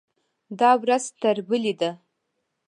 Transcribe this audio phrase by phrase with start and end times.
[0.59, 1.91] دا ورځ تر بلې ده.